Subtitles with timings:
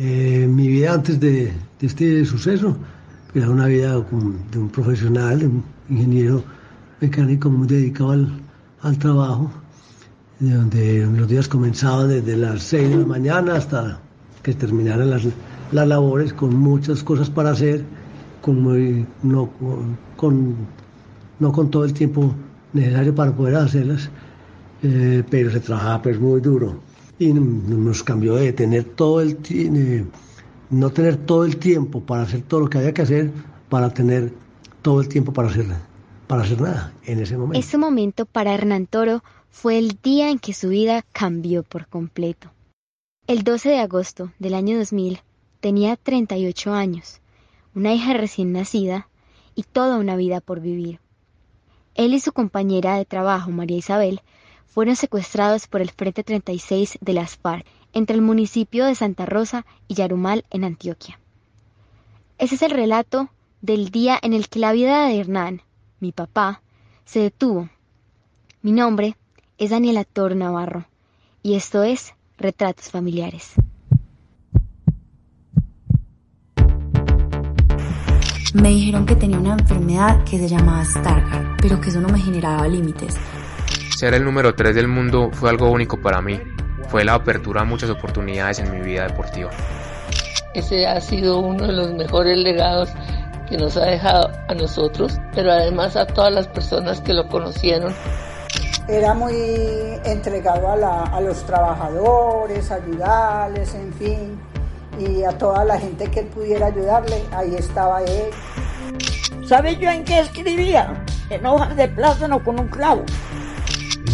[0.00, 2.76] Eh, mi vida antes de, este suceso
[3.34, 6.44] era una vida de un profesional, de un ingeniero
[7.00, 8.12] mecánico muy dedicado
[8.82, 9.50] al, trabajo,
[10.38, 13.98] donde los días comenzaban desde las 6 de la mañana hasta
[14.40, 15.24] que terminaran las,
[15.72, 17.82] labores, con muchas cosas para hacer,
[18.40, 19.50] con, no,
[20.16, 20.54] con,
[21.40, 22.32] no con todo el tiempo
[22.72, 24.08] necesario para poder hacerlas,
[24.80, 26.87] eh, pero se trabajaba pues muy duro
[27.18, 29.38] y nos cambió de tener todo el
[30.70, 33.32] no tener todo el tiempo para hacer todo lo que había que hacer
[33.68, 34.32] para tener
[34.82, 35.66] todo el tiempo para hacer
[36.26, 37.58] para hacer nada en ese momento.
[37.58, 42.50] Ese momento para Hernán Toro fue el día en que su vida cambió por completo.
[43.26, 45.20] El 12 de agosto del año 2000
[45.60, 47.20] tenía 38 años,
[47.74, 49.08] una hija recién nacida
[49.54, 51.00] y toda una vida por vivir.
[51.94, 54.20] Él y su compañera de trabajo, María Isabel,
[54.78, 59.66] fueron secuestrados por el Frente 36 de las FARC entre el municipio de Santa Rosa
[59.88, 61.18] y Yarumal en Antioquia.
[62.38, 63.28] Ese es el relato
[63.60, 65.62] del día en el que la vida de Hernán,
[65.98, 66.62] mi papá,
[67.04, 67.68] se detuvo.
[68.62, 69.16] Mi nombre
[69.58, 70.84] es Daniela Toro Navarro
[71.42, 73.54] y esto es Retratos Familiares.
[78.54, 82.20] Me dijeron que tenía una enfermedad que se llamaba Stargardt, pero que eso no me
[82.20, 83.16] generaba límites.
[83.98, 86.40] Ser el número 3 del mundo fue algo único para mí.
[86.86, 89.50] Fue la apertura a muchas oportunidades en mi vida deportiva.
[90.54, 92.90] Ese ha sido uno de los mejores legados
[93.48, 97.92] que nos ha dejado a nosotros, pero además a todas las personas que lo conocieron.
[98.86, 99.34] Era muy
[100.04, 104.40] entregado a, a los trabajadores, ayudarles, en fin,
[104.96, 108.30] y a toda la gente que él pudiera ayudarle, ahí estaba él.
[109.44, 111.04] ¿Sabe yo en qué escribía?
[111.30, 113.04] En hojas de plátano con un clavo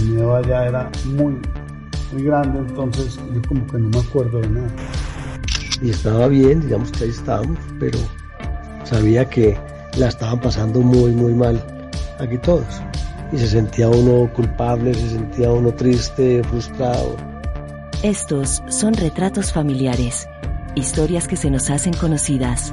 [0.04, 1.36] el miedo allá era muy,
[2.12, 4.70] muy grande, entonces yo como que no me acuerdo de nada.
[5.82, 7.98] Y estaba bien, digamos que ahí estábamos, pero
[8.84, 9.58] sabía que
[9.96, 11.62] la estaban pasando muy, muy mal
[12.18, 12.82] aquí todos.
[13.32, 17.16] Y se sentía uno culpable, se sentía uno triste, frustrado.
[18.02, 20.28] Estos son retratos familiares,
[20.74, 22.72] historias que se nos hacen conocidas.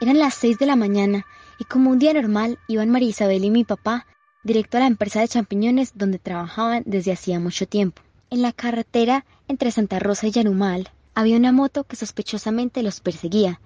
[0.00, 1.24] Eran las seis de la mañana
[1.58, 4.06] y como un día normal iban María Isabel y mi papá
[4.42, 8.02] directo a la empresa de champiñones donde trabajaban desde hacía mucho tiempo.
[8.30, 13.60] En la carretera entre Santa Rosa y Yarumal había una moto que sospechosamente los perseguía,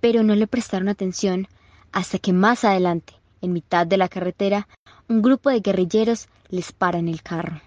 [0.00, 1.48] pero no le prestaron atención
[1.92, 4.68] hasta que más adelante, en mitad de la carretera,
[5.08, 7.60] un grupo de guerrilleros les para en el carro.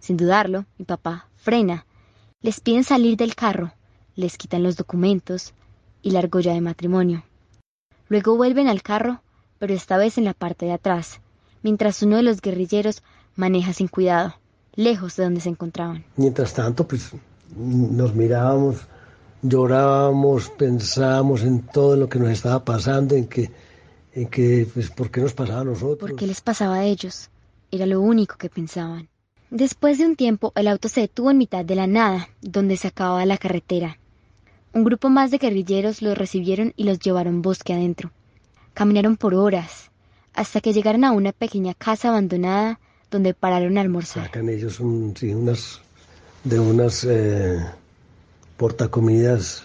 [0.00, 1.86] Sin dudarlo, mi papá frena,
[2.40, 3.72] les piden salir del carro,
[4.16, 5.54] les quitan los documentos
[6.02, 7.22] y la argolla de matrimonio.
[8.12, 9.22] Luego vuelven al carro,
[9.58, 11.22] pero esta vez en la parte de atrás,
[11.62, 13.02] mientras uno de los guerrilleros
[13.36, 14.34] maneja sin cuidado,
[14.74, 16.04] lejos de donde se encontraban.
[16.18, 17.12] Mientras tanto, pues
[17.56, 18.82] nos mirábamos,
[19.40, 23.50] llorábamos, pensábamos en todo lo que nos estaba pasando, en que,
[24.12, 26.10] en que, pues, ¿por qué nos pasaba a nosotros?
[26.10, 27.30] ¿Por qué les pasaba a ellos?
[27.70, 29.08] Era lo único que pensaban.
[29.48, 32.88] Después de un tiempo, el auto se detuvo en mitad de la nada, donde se
[32.88, 33.96] acababa la carretera.
[34.74, 38.10] Un grupo más de guerrilleros los recibieron y los llevaron bosque adentro.
[38.72, 39.90] Caminaron por horas,
[40.32, 44.24] hasta que llegaron a una pequeña casa abandonada donde pararon a almorzar.
[44.24, 45.80] Sacan ellos unas,
[46.44, 47.62] de unas eh,
[48.56, 49.64] portacomidas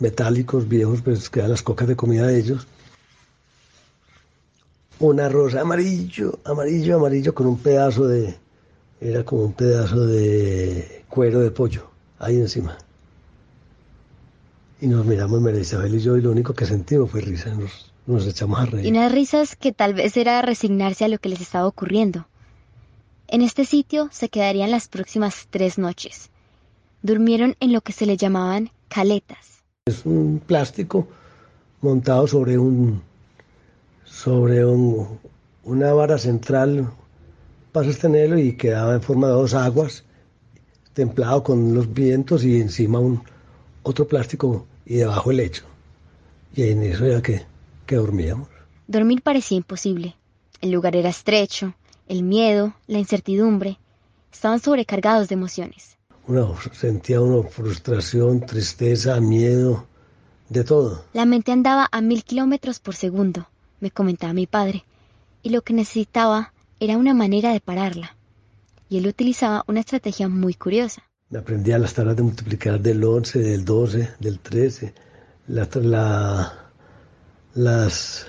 [0.00, 2.66] metálicos viejos, pues quedan las cocas de comida de ellos.
[4.98, 8.34] Un arroz amarillo, amarillo, amarillo, con un pedazo de,
[9.00, 12.76] era como un pedazo de cuero de pollo ahí encima.
[14.80, 17.92] Y nos miramos María Isabel y yo y lo único que sentimos fue risa, nos,
[18.06, 18.86] nos echamos a reír.
[18.86, 22.26] Y unas risas que tal vez era resignarse a lo que les estaba ocurriendo.
[23.26, 26.30] En este sitio se quedarían las próximas tres noches.
[27.02, 29.62] Durmieron en lo que se le llamaban caletas.
[29.86, 31.08] Es un plástico
[31.80, 33.02] montado sobre un
[34.04, 35.18] sobre un,
[35.64, 36.90] una vara central
[37.72, 40.04] para sostenerlo y quedaba en forma de dos aguas,
[40.94, 43.22] templado con los vientos y encima un,
[43.82, 45.64] otro plástico y debajo el lecho.
[46.54, 47.44] Y en eso era que,
[47.86, 48.48] que dormíamos.
[48.86, 50.16] Dormir parecía imposible.
[50.60, 51.74] El lugar era estrecho,
[52.08, 53.78] el miedo, la incertidumbre,
[54.32, 55.96] estaban sobrecargados de emociones.
[56.26, 59.86] Uno sentía uno frustración, tristeza, miedo,
[60.48, 61.04] de todo.
[61.12, 63.48] La mente andaba a mil kilómetros por segundo,
[63.80, 64.84] me comentaba mi padre,
[65.42, 68.16] y lo que necesitaba era una manera de pararla.
[68.88, 71.02] Y él utilizaba una estrategia muy curiosa.
[71.36, 74.94] Aprendía las tablas de multiplicar del 11, del 12, del 13,
[77.54, 78.26] las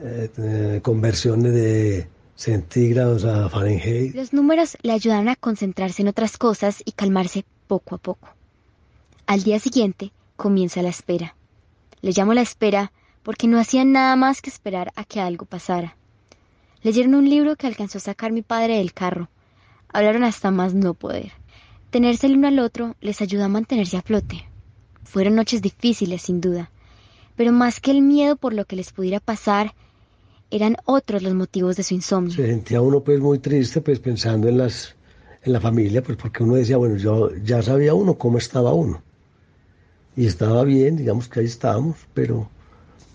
[0.00, 4.12] eh, conversiones de centígrados a Fahrenheit.
[4.14, 8.28] Los números le ayudaron a concentrarse en otras cosas y calmarse poco a poco.
[9.26, 11.36] Al día siguiente comienza la espera.
[12.00, 12.90] Le llamo la espera
[13.22, 15.96] porque no hacían nada más que esperar a que algo pasara.
[16.82, 19.28] Leyeron un libro que alcanzó a sacar mi padre del carro.
[19.88, 21.32] Hablaron hasta más no poder.
[21.96, 24.44] Tenerse el uno al otro les ayudó a mantenerse a flote.
[25.02, 26.70] Fueron noches difíciles, sin duda,
[27.36, 29.72] pero más que el miedo por lo que les pudiera pasar,
[30.50, 32.36] eran otros los motivos de su insomnio.
[32.36, 34.94] Se sentía uno pues muy triste pues pensando en las
[35.42, 39.00] en la familia, pues porque uno decía, bueno, yo ya sabía uno cómo estaba uno.
[40.18, 42.50] Y estaba bien, digamos que ahí estábamos, pero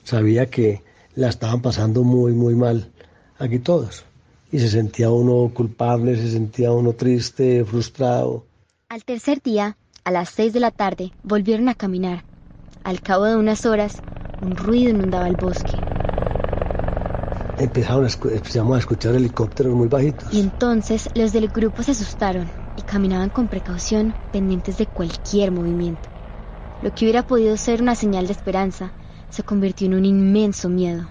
[0.04, 0.82] sabía que
[1.14, 2.90] la estaban pasando muy, muy mal
[3.38, 4.06] aquí todos.
[4.52, 8.50] Y se sentía uno culpable, se sentía uno triste, frustrado.
[8.92, 12.26] Al tercer día, a las seis de la tarde, volvieron a caminar.
[12.84, 14.02] Al cabo de unas horas,
[14.42, 15.72] un ruido inundaba el bosque.
[17.58, 20.34] Empezaron a empezamos a escuchar helicópteros muy bajitos.
[20.34, 26.10] Y entonces los del grupo se asustaron y caminaban con precaución, pendientes de cualquier movimiento.
[26.82, 28.92] Lo que hubiera podido ser una señal de esperanza
[29.30, 31.08] se convirtió en un inmenso miedo.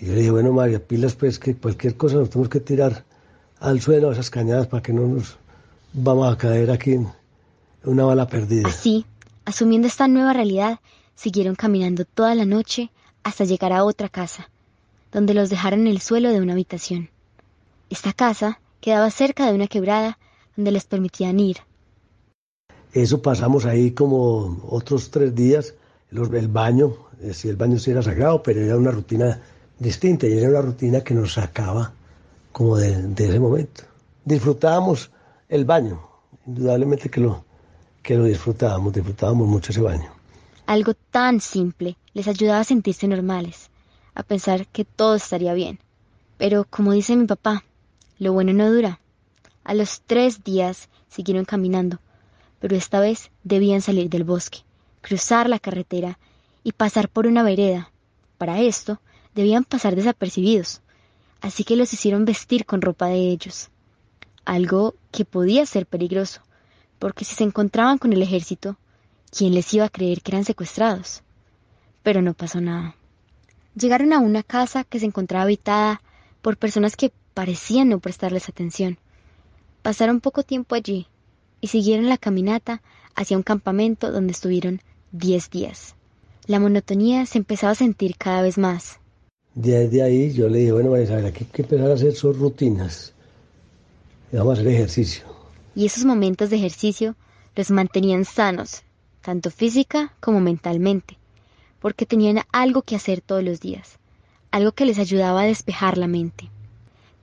[0.00, 3.04] Y yo le dije, bueno, María, pilas pues que cualquier cosa nos tenemos que tirar
[3.58, 5.40] al suelo, a esas cañadas, para que no nos
[5.92, 7.08] vamos a caer aquí en
[7.84, 8.68] una bala perdida.
[8.68, 9.06] Así,
[9.44, 10.80] asumiendo esta nueva realidad,
[11.14, 12.90] siguieron caminando toda la noche
[13.22, 14.50] hasta llegar a otra casa,
[15.12, 17.10] donde los dejaron en el suelo de una habitación.
[17.90, 20.18] Esta casa quedaba cerca de una quebrada
[20.56, 21.58] donde les permitían ir.
[22.92, 25.74] Eso pasamos ahí como otros tres días,
[26.10, 29.40] el baño, eh, si el baño sí era sagrado, pero era una rutina
[29.78, 31.92] distinta y era una rutina que nos sacaba
[32.52, 33.84] como de, de ese momento.
[34.24, 35.10] Disfrutábamos
[35.50, 36.00] el baño,
[36.46, 37.44] indudablemente que lo,
[38.02, 40.10] que lo disfrutábamos, disfrutábamos mucho ese baño.
[40.66, 43.68] Algo tan simple les ayudaba a sentirse normales,
[44.14, 45.80] a pensar que todo estaría bien.
[46.38, 47.64] Pero, como dice mi papá,
[48.18, 49.00] lo bueno no dura.
[49.64, 51.98] A los tres días siguieron caminando,
[52.60, 54.58] pero esta vez debían salir del bosque,
[55.00, 56.18] cruzar la carretera
[56.62, 57.90] y pasar por una vereda.
[58.38, 59.00] Para esto,
[59.34, 60.80] debían pasar desapercibidos,
[61.40, 63.68] así que los hicieron vestir con ropa de ellos.
[64.44, 66.40] Algo que podía ser peligroso,
[66.98, 68.76] porque si se encontraban con el ejército,
[69.30, 71.22] ¿quién les iba a creer que eran secuestrados?
[72.02, 72.96] Pero no pasó nada.
[73.74, 76.02] Llegaron a una casa que se encontraba habitada
[76.42, 78.98] por personas que parecían no prestarles atención.
[79.82, 81.06] Pasaron poco tiempo allí
[81.60, 82.82] y siguieron la caminata
[83.14, 84.80] hacia un campamento donde estuvieron
[85.12, 85.94] diez días.
[86.46, 88.98] La monotonía se empezaba a sentir cada vez más.
[89.54, 93.12] Desde ahí yo le dije, bueno, hay que empezar a hacer sus rutinas.
[95.74, 97.16] Y esos momentos de ejercicio
[97.56, 98.82] los mantenían sanos,
[99.22, 101.18] tanto física como mentalmente,
[101.80, 103.98] porque tenían algo que hacer todos los días,
[104.50, 106.48] algo que les ayudaba a despejar la mente.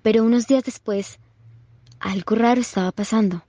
[0.04, 1.19] Pero unos días después,
[2.00, 3.44] algo raro estaba pasando.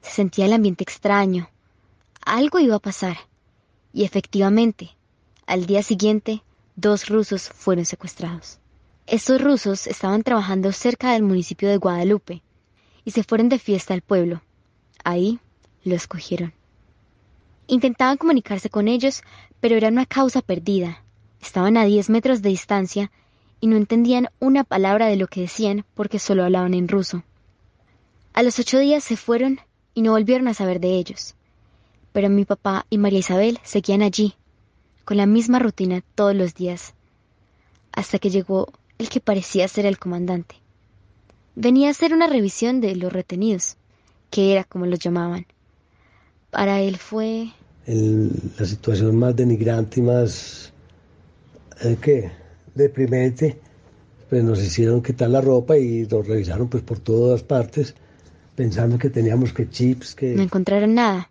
[0.00, 1.48] Se sentía el ambiente extraño.
[2.24, 3.16] Algo iba a pasar.
[3.92, 4.90] Y efectivamente,
[5.46, 6.42] al día siguiente,
[6.76, 8.58] dos rusos fueron secuestrados.
[9.06, 12.42] Estos rusos estaban trabajando cerca del municipio de Guadalupe,
[13.04, 14.42] y se fueron de fiesta al pueblo.
[15.04, 15.38] Ahí
[15.84, 16.52] lo escogieron.
[17.66, 19.22] Intentaban comunicarse con ellos,
[19.60, 21.02] pero era una causa perdida.
[21.40, 23.10] Estaban a diez metros de distancia
[23.60, 27.22] y no entendían una palabra de lo que decían porque solo hablaban en ruso.
[28.32, 29.60] A los ocho días se fueron
[29.94, 31.34] y no volvieron a saber de ellos.
[32.12, 34.34] Pero mi papá y María Isabel seguían allí,
[35.04, 36.94] con la misma rutina todos los días,
[37.92, 40.56] hasta que llegó el que parecía ser el comandante.
[41.54, 43.76] Venía a hacer una revisión de los retenidos,
[44.30, 45.46] que era como los llamaban.
[46.50, 47.50] Para él fue...
[47.86, 50.72] la situación más denigrante y más...
[51.82, 52.30] Eh, ¿Qué?
[52.74, 53.58] Deprimente.
[54.30, 57.94] Pues nos hicieron quitar la ropa y nos revisaron pues por todas partes,
[58.54, 60.34] pensando que teníamos que chips, que...
[60.34, 61.30] No encontraron nada,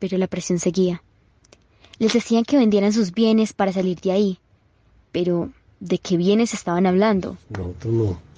[0.00, 1.00] pero la presión seguía.
[2.00, 4.38] Les decían que vendieran sus bienes para salir de ahí.
[5.12, 7.36] Pero, ¿de qué bienes estaban hablando?
[7.50, 8.29] Nosotros no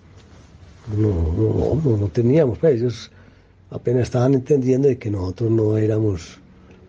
[0.88, 3.10] no, no, no, teníamos, pues ellos
[3.70, 6.38] apenas estaban entendiendo de que nosotros no éramos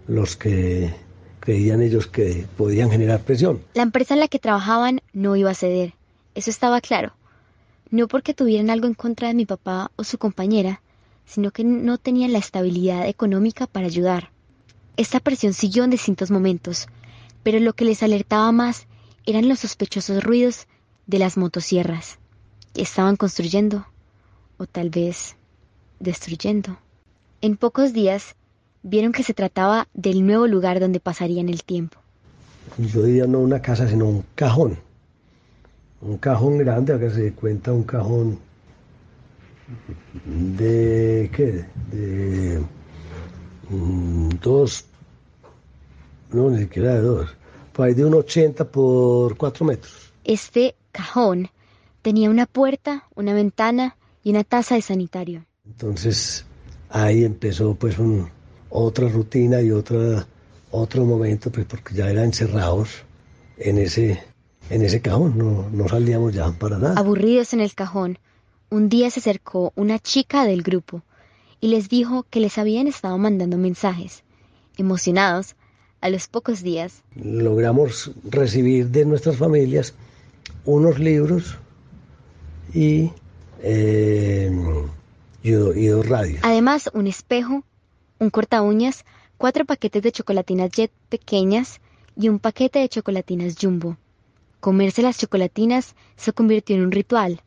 [0.07, 0.93] los que
[1.39, 3.61] creían ellos que podían generar presión.
[3.73, 5.93] La empresa en la que trabajaban no iba a ceder,
[6.35, 7.13] eso estaba claro.
[7.91, 10.81] No porque tuvieran algo en contra de mi papá o su compañera,
[11.25, 14.31] sino que no tenían la estabilidad económica para ayudar.
[14.97, 16.87] Esta presión siguió en distintos momentos,
[17.43, 18.87] pero lo que les alertaba más
[19.25, 20.67] eran los sospechosos ruidos
[21.05, 22.17] de las motosierras
[22.75, 23.85] estaban construyendo
[24.57, 25.35] o tal vez
[25.99, 26.77] destruyendo.
[27.41, 28.35] En pocos días
[28.81, 31.97] vieron que se trataba del nuevo lugar donde pasarían el tiempo.
[32.77, 34.77] Yo diría no una casa, sino un cajón.
[36.01, 38.39] Un cajón grande, acá se cuenta un cajón
[40.25, 41.65] de qué?
[41.91, 42.61] De
[43.69, 44.85] mm, dos,
[46.31, 47.29] no, ni siquiera de dos,
[47.71, 50.11] pues de un 80 por 4 metros.
[50.23, 51.49] Este cajón
[52.03, 55.45] tenía una puerta, una ventana y una taza de sanitario.
[55.65, 56.45] Entonces
[56.89, 58.29] ahí empezó pues un,
[58.69, 60.27] otra rutina y otra,
[60.69, 62.89] otro momento, pues porque ya eran encerrados
[63.57, 64.21] en ese,
[64.69, 66.99] en ese cajón, no, no salíamos ya para nada.
[66.99, 68.19] Aburridos en el cajón,
[68.69, 71.01] un día se acercó una chica del grupo
[71.61, 74.23] y les dijo que les habían estado mandando mensajes.
[74.77, 75.55] Emocionados,
[76.01, 79.93] a los pocos días, logramos recibir de nuestras familias
[80.65, 81.57] unos libros
[82.73, 83.11] y,
[83.61, 84.51] eh,
[85.43, 86.39] y, do- y dos radios.
[86.43, 87.63] además un espejo,
[88.19, 89.05] un corta uñas,
[89.37, 91.79] cuatro paquetes de chocolatinas Jet pequeñas
[92.15, 93.97] y un paquete de chocolatinas Jumbo.
[94.59, 97.41] Comerse las chocolatinas se convirtió en un ritual.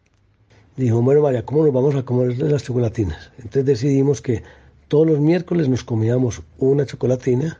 [0.77, 3.31] Dijo, bueno María, ¿cómo nos vamos a comer las chocolatinas?
[3.39, 4.43] Entonces decidimos que
[4.89, 7.59] todos los miércoles nos comíamos una chocolatina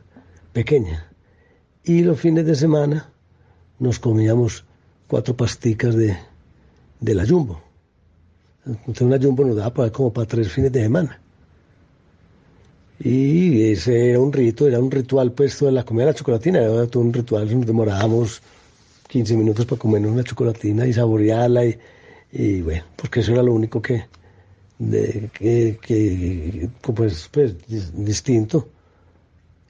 [0.53, 1.09] pequeña
[1.83, 3.09] y los fines de semana
[3.79, 4.65] nos comíamos
[5.07, 6.17] cuatro pasticas de,
[6.99, 7.61] de la Jumbo.
[8.65, 11.19] Entonces una Jumbo nos daba para, como para tres fines de semana.
[12.99, 16.59] Y ese era un rito, era un ritual puesto de la comida de la chocolatina,
[16.61, 18.41] era todo un ritual, nos demorábamos
[19.07, 21.77] 15 minutos para comernos una chocolatina y saborearla y,
[22.31, 24.05] y bueno, porque eso era lo único que,
[24.79, 28.67] de- que, que, pues, pues, dis- distinto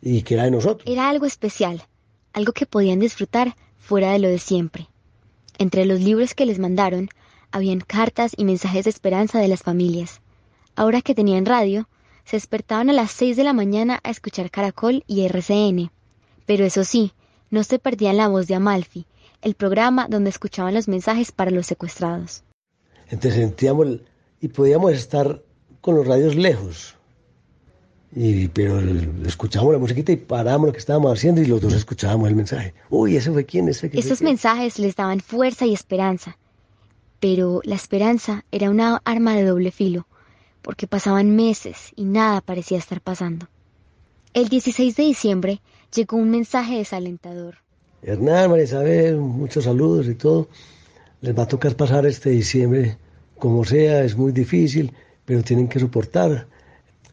[0.01, 0.89] y que era de nosotros.
[0.89, 1.83] Era algo especial,
[2.33, 4.87] algo que podían disfrutar fuera de lo de siempre.
[5.57, 7.09] Entre los libros que les mandaron,
[7.51, 10.21] habían cartas y mensajes de esperanza de las familias.
[10.75, 11.87] Ahora que tenían radio,
[12.25, 15.91] se despertaban a las 6 de la mañana a escuchar Caracol y RCN.
[16.45, 17.13] Pero eso sí,
[17.49, 19.07] no se perdían la voz de Amalfi,
[19.41, 22.43] el programa donde escuchaban los mensajes para los secuestrados.
[23.09, 23.53] Entonces
[24.39, 25.41] y podíamos estar
[25.81, 26.96] con los radios lejos.
[28.15, 28.79] Y, pero
[29.25, 32.73] escuchábamos la musiquita y parábamos lo que estábamos haciendo y los dos escuchábamos el mensaje.
[32.89, 36.37] Uy, ese fue quién, ese que Estos mensajes les daban fuerza y esperanza.
[37.19, 40.07] Pero la esperanza era una arma de doble filo,
[40.61, 43.47] porque pasaban meses y nada parecía estar pasando.
[44.33, 45.61] El 16 de diciembre
[45.93, 47.55] llegó un mensaje desalentador.
[48.03, 50.47] Hernán, María Isabel, muchos saludos y todo.
[51.21, 52.97] Les va a tocar pasar este diciembre
[53.37, 54.93] como sea, es muy difícil,
[55.25, 56.47] pero tienen que soportar.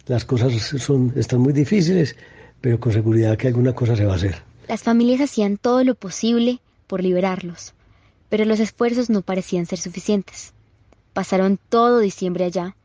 [0.06, 2.16] Las cosas son, están muy difíciles,
[2.61, 4.42] pero con seguridad que alguna cosa se va a hacer.
[4.68, 7.75] Las familias hacían todo lo posible por liberarlos,
[8.28, 10.52] pero los esfuerzos no parecían ser suficientes.
[11.12, 12.76] Pasaron todo diciembre allá,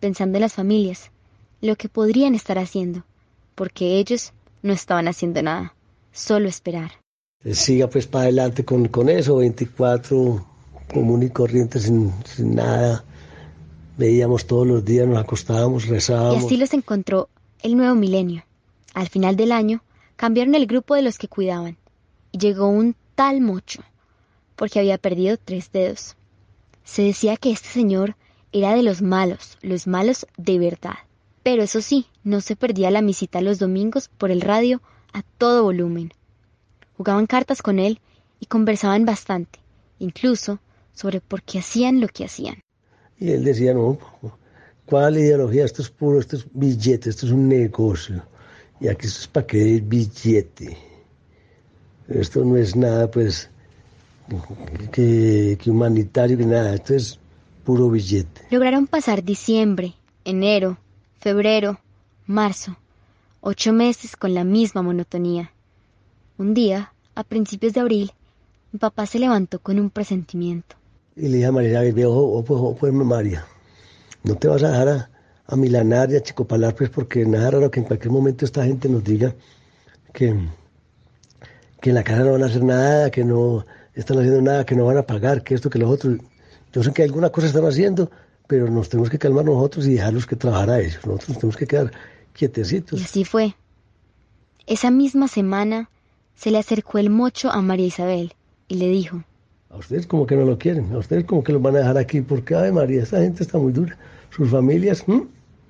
[0.00, 1.10] pensando en las familias,
[1.60, 3.04] lo que podrían estar haciendo,
[3.54, 4.32] porque ellos
[4.62, 5.74] no estaban haciendo nada,
[6.12, 6.92] solo esperar.
[7.52, 10.44] siga pues para adelante con, con eso, 24
[10.92, 13.04] común y corriente sin, sin nada.
[13.96, 16.44] Veíamos todos los días, nos acostábamos, Y rezábamos.
[16.44, 17.28] así los encontró
[17.62, 18.44] el nuevo milenio.
[18.94, 19.82] Al final del año,
[20.16, 21.76] cambiaron el grupo de los que cuidaban,
[22.32, 23.82] y llegó un tal mocho,
[24.54, 26.16] porque había perdido tres dedos.
[26.84, 28.16] Se decía que este señor
[28.52, 30.96] era de los malos, los malos de verdad.
[31.42, 35.62] Pero eso sí, no se perdía la misita los domingos por el radio a todo
[35.62, 36.12] volumen.
[36.96, 38.00] Jugaban cartas con él
[38.40, 39.58] y conversaban bastante,
[39.98, 40.58] incluso
[40.94, 42.62] sobre por qué hacían lo que hacían.
[43.18, 43.98] Y él decía, no,
[44.84, 45.64] ¿cuál ideología?
[45.64, 48.22] Esto es puro, esto es billete, esto es un negocio.
[48.80, 50.76] Y aquí esto es para que dé billete.
[52.08, 53.48] Esto no es nada, pues,
[54.92, 56.74] que, que humanitario, que nada.
[56.74, 57.18] Esto es
[57.64, 58.42] puro billete.
[58.50, 59.94] Lograron pasar diciembre,
[60.24, 60.78] enero,
[61.20, 61.80] febrero,
[62.26, 62.76] marzo,
[63.40, 65.52] ocho meses con la misma monotonía.
[66.38, 68.12] Un día, a principios de abril,
[68.72, 70.76] mi papá se levantó con un presentimiento.
[71.16, 73.46] Y le dije a María, Isabel, ve, ojo, ojo, pues, ojo, pues, María,
[74.22, 75.10] no te vas a dejar a,
[75.46, 78.86] a milanar y a chicopalar, pues, porque nada raro que en cualquier momento esta gente
[78.90, 79.34] nos diga
[80.12, 80.36] que,
[81.80, 84.76] que en la casa no van a hacer nada, que no están haciendo nada, que
[84.76, 86.18] no van a pagar, que esto, que los otros.
[86.72, 88.10] Yo sé que alguna cosa están haciendo,
[88.46, 90.98] pero nos tenemos que calmar nosotros y dejarlos que trabajar a ellos.
[91.06, 91.92] Nosotros nos tenemos que quedar
[92.34, 93.00] quietecitos.
[93.00, 93.54] Y así fue.
[94.66, 95.88] Esa misma semana
[96.34, 98.34] se le acercó el mocho a María Isabel
[98.68, 99.24] y le dijo,
[99.76, 101.98] A ustedes como que no lo quieren, a ustedes como que los van a dejar
[101.98, 103.94] aquí, porque, ay María, esta gente está muy dura.
[104.30, 105.04] Sus familias,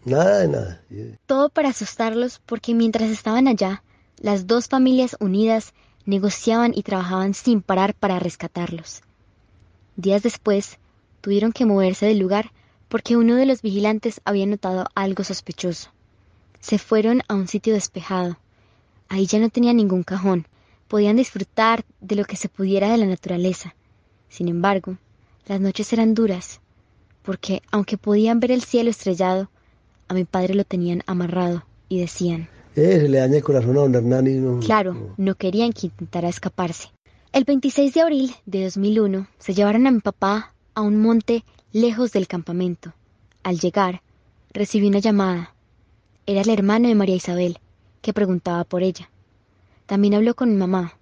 [0.05, 0.81] nada de nada.
[1.27, 3.83] todo para asustarlos porque mientras estaban allá,
[4.21, 9.03] las dos familias unidas negociaban y trabajaban sin parar para rescatarlos.
[9.97, 10.79] Días después,
[11.21, 12.53] tuvieron que moverse del lugar
[12.89, 15.91] porque uno de los vigilantes había notado algo sospechoso.
[16.61, 18.39] Se fueron a un sitio despejado.
[19.09, 20.47] Ahí ya no tenía ningún cajón.
[20.87, 23.75] Podían disfrutar de lo que se pudiera de la naturaleza.
[24.29, 24.97] Sin embargo,
[25.47, 26.61] las noches eran duras,
[27.23, 29.49] porque aunque podían ver el cielo estrellado,
[30.09, 32.49] a mi padre lo tenían amarrado y decían...
[32.77, 34.61] Eh, se le daña el corazón a don Hernán y no...
[34.61, 36.91] Claro, no querían que intentara escaparse.
[37.33, 42.13] El 26 de abril de 2001 se llevaron a mi papá a un monte lejos
[42.13, 42.93] del campamento.
[43.43, 44.03] Al llegar,
[44.53, 45.55] recibí una llamada.
[46.27, 47.59] Era el hermano de María Isabel,
[48.03, 49.11] que preguntaba por ella.
[49.87, 50.95] También habló con mi mamá.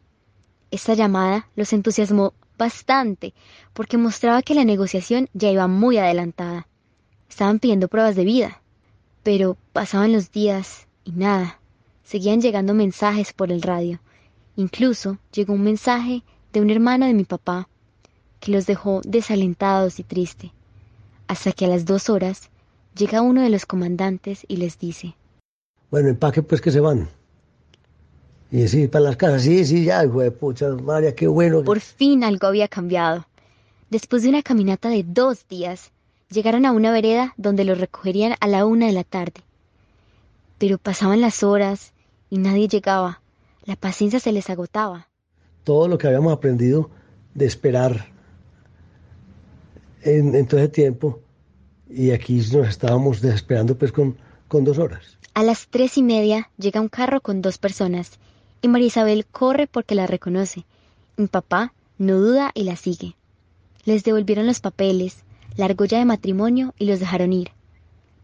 [0.70, 3.34] Esta llamada los entusiasmó bastante,
[3.72, 6.66] porque mostraba que la negociación ya iba muy adelantada.
[7.28, 8.62] Estaban pidiendo pruebas de vida.
[9.22, 11.58] Pero pasaban los días y nada.
[12.02, 14.00] Seguían llegando mensajes por el radio.
[14.56, 17.68] Incluso llegó un mensaje de un hermano de mi papá
[18.40, 20.50] que los dejó desalentados y tristes.
[21.26, 22.50] Hasta que a las dos horas
[22.94, 25.16] llega uno de los comandantes y les dice:
[25.90, 27.08] Bueno, empaque pues que se van.
[28.54, 31.64] Y decir para las casas, sí, sí, ya, hijo de pucha, María, qué bueno.
[31.64, 33.26] Por fin algo había cambiado.
[33.90, 35.90] Después de una caminata de dos días,
[36.30, 39.42] llegaron a una vereda donde los recogerían a la una de la tarde.
[40.58, 41.94] Pero pasaban las horas
[42.30, 43.22] y nadie llegaba.
[43.64, 45.08] La paciencia se les agotaba.
[45.64, 46.90] Todo lo que habíamos aprendido
[47.34, 48.06] de esperar
[50.02, 51.18] en, todo ese tiempo,
[51.90, 55.18] y aquí nos estábamos desesperando pues con, con dos horas.
[55.34, 58.20] A las tres y media llega un carro con dos personas
[58.64, 60.64] y María Isabel corre porque la reconoce.
[61.18, 63.14] Mi papá no duda y la sigue.
[63.84, 65.18] Les devolvieron los papeles,
[65.58, 67.50] la argolla de matrimonio y los dejaron ir.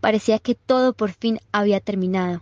[0.01, 2.41] Parecía que todo por fin había terminado,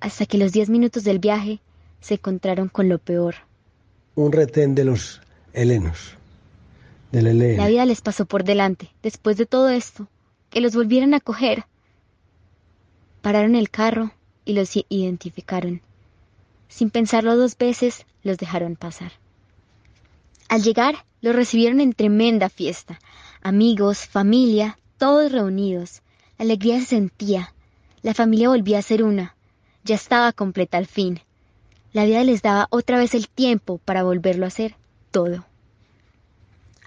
[0.00, 1.60] hasta que los diez minutos del viaje
[2.00, 3.36] se encontraron con lo peor.
[4.16, 5.20] Un retén de los
[5.52, 6.16] helenos.
[7.12, 7.56] Del.
[7.56, 10.08] La vida les pasó por delante, después de todo esto,
[10.50, 11.64] que los volvieran a coger.
[13.22, 14.10] Pararon el carro
[14.44, 15.80] y los identificaron.
[16.68, 19.12] Sin pensarlo dos veces, los dejaron pasar.
[20.48, 23.00] Al llegar, los recibieron en tremenda fiesta.
[23.42, 26.02] Amigos, familia, todos reunidos.
[26.38, 27.54] La alegría se sentía.
[28.02, 29.34] La familia volvía a ser una.
[29.84, 31.20] Ya estaba completa al fin.
[31.92, 34.76] La vida les daba otra vez el tiempo para volverlo a hacer
[35.10, 35.46] todo.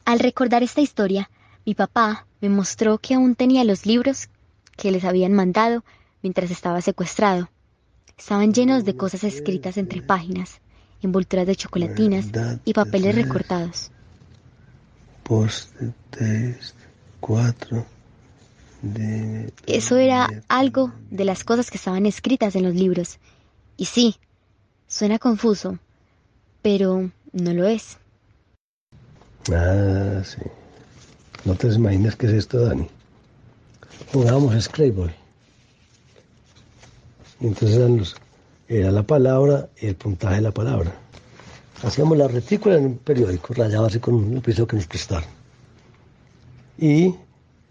[0.05, 1.29] Al recordar esta historia,
[1.65, 4.29] mi papá me mostró que aún tenía los libros
[4.75, 5.83] que les habían mandado
[6.21, 7.49] mientras estaba secuestrado.
[8.17, 10.59] Estaban llenos de cosas escritas entre páginas,
[11.01, 12.25] envolturas de chocolatinas
[12.65, 13.91] y papeles recortados.
[19.65, 23.19] Eso era algo de las cosas que estaban escritas en los libros.
[23.77, 24.15] Y sí,
[24.87, 25.77] suena confuso,
[26.61, 27.97] pero no lo es.
[29.51, 30.41] Ah, sí.
[31.45, 32.87] No te imaginas qué es esto, Dani.
[34.11, 35.26] Jugábamos Scrabble.
[37.39, 38.15] Y entonces
[38.67, 40.93] era la palabra y el puntaje de la palabra.
[41.83, 45.29] Hacíamos la retícula en un periódico, rayado así con un piso que nos prestaron.
[46.77, 47.15] Y,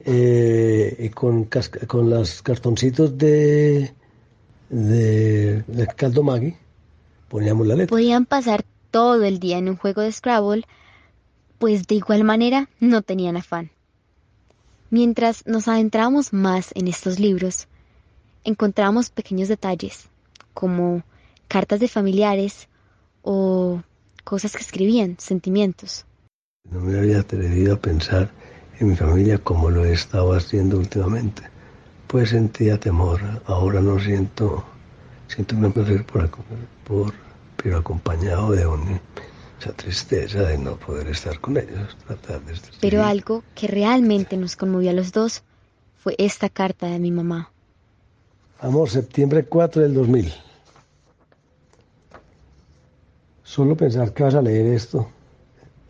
[0.01, 1.49] eh, con,
[1.87, 3.93] con los cartoncitos de,
[4.69, 6.55] de, de caldo Maggi
[7.29, 7.91] poníamos la letra.
[7.91, 10.65] Podían pasar todo el día en un juego de Scrabble,
[11.59, 13.71] pues de igual manera no tenían afán.
[14.91, 17.67] Mientras nos adentramos más en estos libros,
[18.47, 20.09] encontramos pequeños detalles,
[20.55, 21.03] como
[21.49, 22.69] cartas de familiares
[23.23, 23.83] o
[24.25, 26.07] cosas que escribían, sentimientos.
[26.71, 28.31] No me había atrevido a pensar
[28.79, 31.43] en mi familia como lo he estado haciendo últimamente.
[32.07, 34.65] Pues sentía temor, ahora no siento,
[35.27, 36.31] siento un placer por,
[36.85, 37.13] por,
[37.57, 38.65] pero acompañado de
[39.61, 44.55] esa tristeza de no poder estar con ellos, tratar de Pero algo que realmente nos
[44.55, 45.43] conmovió a los dos
[45.97, 47.51] fue esta carta de mi mamá.
[48.61, 50.33] Amor, septiembre 4 del 2000.
[53.43, 55.07] Solo pensar que vas a leer esto,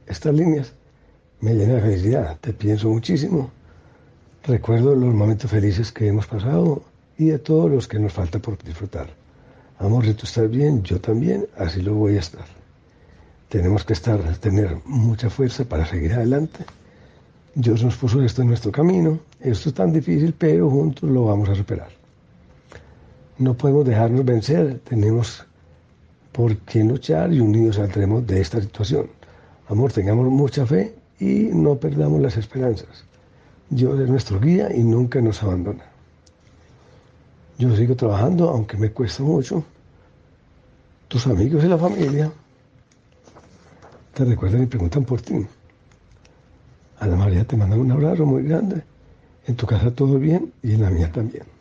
[0.04, 0.72] estas líneas,
[1.40, 2.38] me llena de felicidad.
[2.40, 3.52] Te pienso muchísimo.
[4.42, 6.82] Recuerdo los momentos felices que hemos pasado
[7.16, 9.10] y de todos los que nos falta por disfrutar.
[9.78, 12.46] Amor, si tú estás bien, yo también, así lo voy a estar.
[13.48, 16.64] Tenemos que estar, tener mucha fuerza para seguir adelante.
[17.54, 19.20] Dios nos puso esto en nuestro camino.
[19.38, 22.05] Esto es tan difícil, pero juntos lo vamos a superar.
[23.38, 24.80] No podemos dejarnos vencer.
[24.80, 25.44] Tenemos
[26.32, 29.08] por qué luchar y unidos saldremos de esta situación.
[29.68, 33.04] Amor, tengamos mucha fe y no perdamos las esperanzas.
[33.68, 35.84] Dios es nuestro guía y nunca nos abandona.
[37.58, 39.64] Yo sigo trabajando, aunque me cuesta mucho.
[41.08, 42.30] Tus amigos y la familia
[44.14, 45.46] te recuerdan y preguntan por ti.
[47.00, 48.82] Ana María te manda un abrazo muy grande.
[49.46, 51.55] En tu casa todo bien y en la mía también.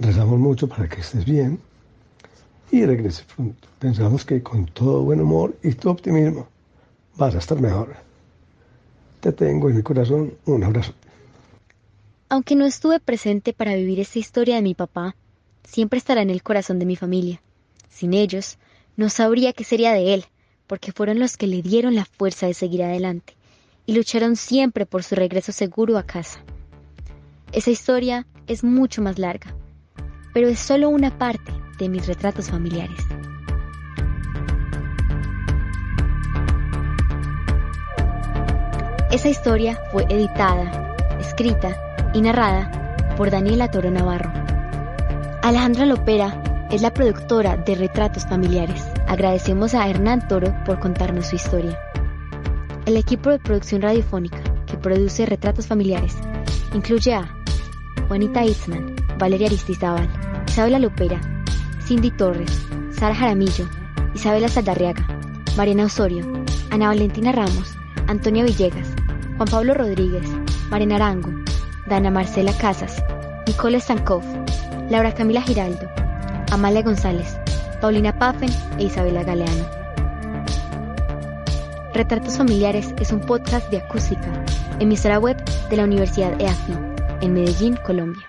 [0.00, 1.58] Rezamos mucho para que estés bien
[2.70, 3.68] y regrese pronto.
[3.80, 6.46] Pensamos que con todo buen humor y tu optimismo
[7.16, 7.96] vas a estar mejor.
[9.20, 10.92] Te tengo en mi corazón un abrazo.
[12.28, 15.16] Aunque no estuve presente para vivir esta historia de mi papá,
[15.64, 17.40] siempre estará en el corazón de mi familia.
[17.90, 18.58] Sin ellos,
[18.96, 20.24] no sabría qué sería de él,
[20.68, 23.34] porque fueron los que le dieron la fuerza de seguir adelante
[23.84, 26.38] y lucharon siempre por su regreso seguro a casa.
[27.50, 29.54] Esa historia es mucho más larga,
[30.32, 33.06] pero es solo una parte de mis retratos familiares.
[39.10, 41.76] Esa historia fue editada, escrita
[42.12, 42.70] y narrada
[43.16, 44.30] por Daniela Toro Navarro.
[45.42, 48.84] Alejandra Lopera es la productora de Retratos Familiares.
[49.06, 51.78] Agradecemos a Hernán Toro por contarnos su historia.
[52.84, 56.16] El equipo de producción radiofónica que produce Retratos Familiares
[56.74, 57.37] incluye a
[58.08, 60.08] Juanita Itzman, Valeria Aristizábal,
[60.48, 61.20] Isabela Lopera,
[61.84, 63.68] Cindy Torres, Sara Jaramillo,
[64.14, 65.06] Isabela Saldarriaga,
[65.58, 66.24] Mariana Osorio,
[66.70, 68.88] Ana Valentina Ramos, Antonia Villegas,
[69.36, 70.26] Juan Pablo Rodríguez,
[70.70, 71.30] Mariana Arango,
[71.86, 73.02] Dana Marcela Casas,
[73.46, 74.24] Nicole Stankov,
[74.88, 75.86] Laura Camila Giraldo,
[76.50, 77.38] Amalia González,
[77.82, 79.66] Paulina Paffen e Isabela Galeano.
[81.92, 84.44] Retratos Familiares es un podcast de acústica,
[84.80, 85.36] emisora web
[85.68, 86.87] de la Universidad EAFI,
[87.20, 88.28] en Medellín, Colombia.